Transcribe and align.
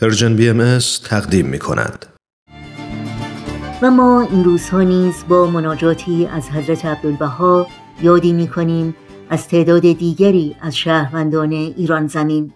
Persian 0.00 0.36
BMS 0.36 0.78
تقدیم 1.04 1.46
می 1.46 1.58
کند. 1.58 2.06
و 3.82 3.90
ما 3.90 4.20
این 4.20 4.44
روزها 4.44 4.82
نیز 4.82 5.24
با 5.28 5.46
مناجاتی 5.46 6.26
از 6.26 6.50
حضرت 6.50 6.84
عبدالبها 6.84 7.66
یادی 8.02 8.32
می 8.32 8.48
کنیم 8.48 8.94
از 9.30 9.48
تعداد 9.48 9.80
دیگری 9.80 10.56
از 10.60 10.76
شهروندان 10.76 11.52
ایران 11.52 12.06
زمین. 12.06 12.52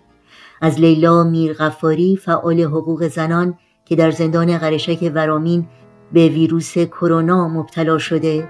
از 0.61 0.81
لیلا 0.81 1.25
میرغفاری 1.25 2.17
فعال 2.17 2.61
حقوق 2.61 3.09
زنان 3.09 3.59
که 3.85 3.97
در 3.97 4.11
زندان 4.11 4.59
قرچک 4.59 5.11
ورامین 5.15 5.69
به 6.13 6.29
ویروس 6.29 6.79
کرونا 6.79 7.49
مبتلا 7.49 7.99
شده. 7.99 8.49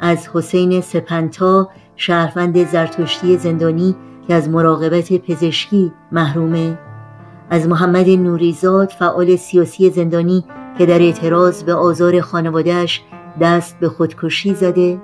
از 0.00 0.28
حسین 0.34 0.80
سپنتا 0.80 1.70
شهروند 1.96 2.70
زرتشتی 2.70 3.36
زندانی 3.36 3.96
که 4.28 4.34
از 4.34 4.48
مراقبت 4.48 5.12
پزشکی 5.12 5.92
محرومه. 6.12 6.78
از 7.50 7.68
محمد 7.68 8.08
نوریزاد 8.08 8.88
فعال 8.88 9.36
سیاسی 9.36 9.90
زندانی 9.90 10.44
که 10.78 10.86
در 10.86 11.02
اعتراض 11.02 11.62
به 11.62 11.74
آزار 11.74 12.20
خانوادهش 12.20 13.02
دست 13.40 13.80
به 13.80 13.88
خودکشی 13.88 14.54
زده 14.54 15.00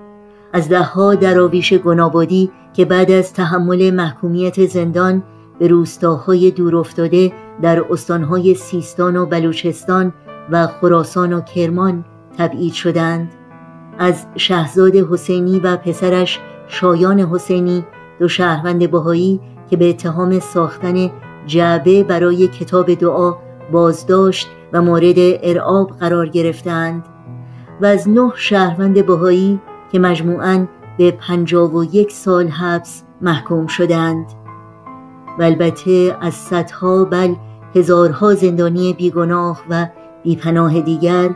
از 0.53 0.69
دهها 0.69 1.15
دراویش 1.15 1.73
گنابادی 1.73 2.51
که 2.73 2.85
بعد 2.85 3.11
از 3.11 3.33
تحمل 3.33 3.91
محکومیت 3.91 4.67
زندان 4.67 5.23
به 5.59 5.69
روستاهای 5.69 6.51
دورافتاده 6.51 7.33
در 7.63 7.85
استانهای 7.91 8.55
سیستان 8.55 9.17
و 9.17 9.27
بلوچستان 9.27 10.13
و 10.51 10.67
خراسان 10.67 11.33
و 11.33 11.41
کرمان 11.41 12.05
تبعید 12.39 12.73
شدند. 12.73 13.33
از 13.99 14.27
شهزاد 14.37 14.97
حسینی 14.97 15.61
و 15.61 15.77
پسرش 15.77 16.41
شایان 16.69 17.21
حسینی 17.21 17.85
دو 18.19 18.29
شهروند 18.29 18.91
بهایی 18.91 19.41
که 19.71 19.77
به 19.77 19.91
اتهام 19.91 20.41
ساختن 20.41 21.11
جعبه 21.47 22.05
برای 22.05 22.49
کتاب 22.49 22.95
دعا 22.95 23.35
بازداشت 23.73 24.49
و 24.73 24.83
مورد 24.83 25.17
ارعاب 25.19 25.91
قرار 25.91 26.29
گرفتند 26.29 27.05
و 27.81 27.87
از 27.87 28.09
نه 28.09 28.33
شهروند 28.35 29.07
بهایی 29.07 29.61
که 29.93 29.99
مجموعاً 29.99 30.67
به 30.99 31.11
پنجاب 31.11 31.75
و 31.75 31.85
یک 31.85 32.13
سال 32.13 32.49
حبس 32.49 33.03
محکوم 33.21 33.67
شدند. 33.67 34.27
و 35.39 35.43
البته 35.43 36.17
از 36.21 36.35
صدها 36.35 37.05
بل 37.05 37.35
هزارها 37.75 38.35
زندانی 38.35 38.93
بیگناه 38.93 39.63
و 39.71 39.87
بیپناه 40.23 40.81
دیگر 40.81 41.31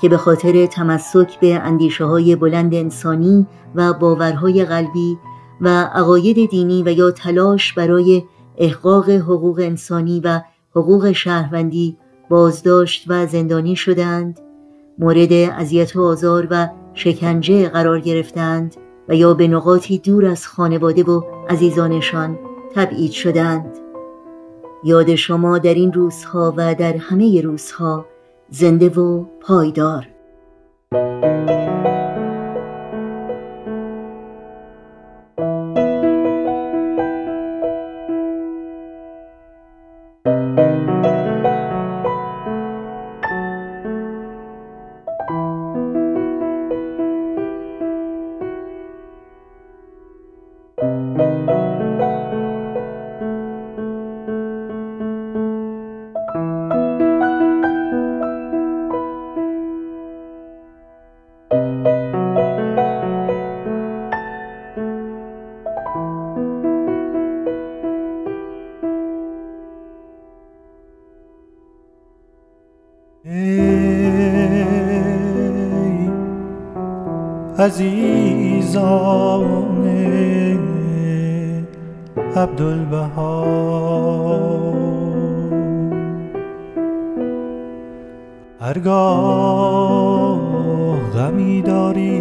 که 0.00 0.08
به 0.08 0.16
خاطر 0.16 0.66
تمسک 0.66 1.40
به 1.40 1.54
اندیشه 1.54 2.04
های 2.04 2.36
بلند 2.36 2.74
انسانی 2.74 3.46
و 3.74 3.92
باورهای 3.92 4.64
قلبی 4.64 5.18
و 5.60 5.68
عقاید 5.68 6.50
دینی 6.50 6.82
و 6.82 6.88
یا 6.88 7.10
تلاش 7.10 7.72
برای 7.72 8.22
احقاق 8.58 9.10
حقوق 9.10 9.58
انسانی 9.58 10.20
و 10.20 10.40
حقوق 10.76 11.12
شهروندی 11.12 11.96
بازداشت 12.30 13.04
و 13.08 13.26
زندانی 13.26 13.76
شدند 13.76 14.40
مورد 14.98 15.32
اذیت 15.32 15.96
و 15.96 16.02
آزار 16.02 16.48
و 16.50 16.68
شکنجه 16.94 17.68
قرار 17.68 18.00
گرفتند 18.00 18.76
و 19.08 19.14
یا 19.14 19.34
به 19.34 19.48
نقاطی 19.48 19.98
دور 19.98 20.24
از 20.24 20.46
خانواده 20.46 21.02
و 21.02 21.22
عزیزانشان 21.48 22.38
تبعید 22.74 23.10
شدند. 23.10 23.78
یاد 24.84 25.14
شما 25.14 25.58
در 25.58 25.74
این 25.74 25.92
روزها 25.92 26.54
و 26.56 26.74
در 26.74 26.96
همه 26.96 27.40
روزها 27.40 28.06
زنده 28.50 28.88
و 28.88 29.24
پایدار. 29.40 30.13
عزیزان 77.58 79.44
عبدالبها. 82.36 83.44
هرگاه 88.60 90.40
غمی 91.14 91.62
داری 91.62 92.20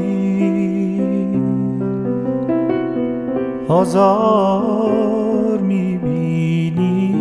آزار 3.67 5.59
می‌بینی 5.59 7.15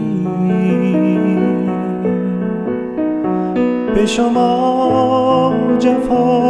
به 3.95 4.07
شما 4.07 5.55
جفا 5.79 6.42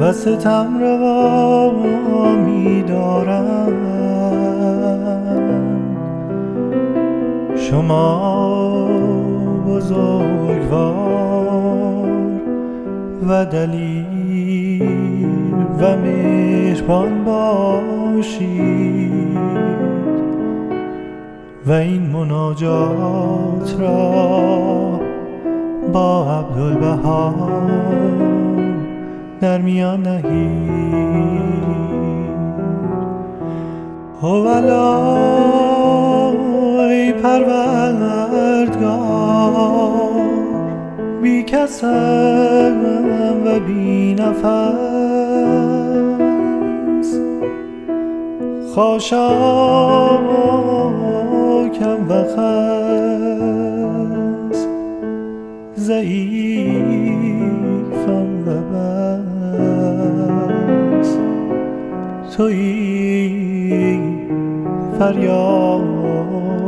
و 0.00 0.12
ستم 0.12 0.78
روا 0.80 1.72
میدارن 2.46 3.72
شما 7.56 8.88
بزرگوار 9.68 11.28
و 13.28 13.44
دلیل 13.44 14.82
و 15.80 15.96
مهربان 15.96 17.24
باشید 17.24 18.58
و 21.66 21.72
این 21.72 22.02
مناجات 22.02 23.76
را 23.80 25.00
با 25.92 26.26
عبدالبها 26.38 27.34
در 29.40 29.60
میان 29.60 30.02
نهید 30.02 31.28
هوالای 34.22 35.12
پروردگار 37.12 38.48
بی 41.22 41.42
کسم 41.42 42.80
و 43.44 43.60
بی 43.60 44.14
نفس. 44.14 44.48
خاشاکم 48.74 49.28
و 52.08 52.12
خس. 52.24 53.48
ضعیفم 55.76 56.47
توی 62.38 63.98
فریاد. 64.98 66.67